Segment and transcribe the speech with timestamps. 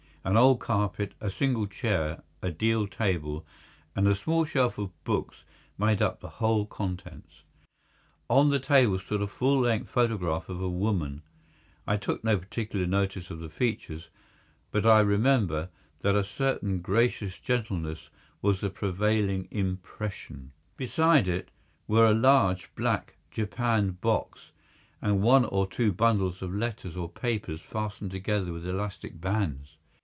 [0.23, 3.43] An old carpet, a single chair, a deal table,
[3.95, 5.45] and a small shelf of books
[5.79, 7.41] made up the whole contents.
[8.29, 13.31] On the table stood a full length photograph of a woman—I took no particular notice
[13.31, 14.09] of the features,
[14.69, 15.69] but I remember,
[16.01, 18.09] that a certain gracious gentleness
[18.43, 20.51] was the prevailing impression.
[20.77, 21.49] Beside it
[21.87, 24.51] were a large black japanned box
[25.01, 29.77] and one or two bundles of letters or papers fastened together with elastic bands.